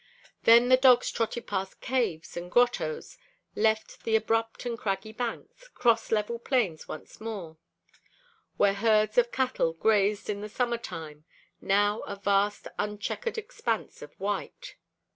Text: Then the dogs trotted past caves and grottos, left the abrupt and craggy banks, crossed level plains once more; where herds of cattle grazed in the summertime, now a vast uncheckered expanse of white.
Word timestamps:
Then 0.45 0.69
the 0.69 0.77
dogs 0.77 1.11
trotted 1.11 1.45
past 1.45 1.79
caves 1.79 2.35
and 2.35 2.49
grottos, 2.51 3.19
left 3.55 4.01
the 4.03 4.15
abrupt 4.15 4.65
and 4.65 4.75
craggy 4.75 5.11
banks, 5.11 5.67
crossed 5.67 6.11
level 6.11 6.39
plains 6.39 6.87
once 6.87 7.21
more; 7.21 7.57
where 8.57 8.73
herds 8.73 9.19
of 9.19 9.31
cattle 9.31 9.73
grazed 9.73 10.27
in 10.27 10.41
the 10.41 10.49
summertime, 10.49 11.25
now 11.61 11.99
a 12.07 12.15
vast 12.15 12.67
uncheckered 12.79 13.37
expanse 13.37 14.01
of 14.01 14.11
white. 14.19 14.75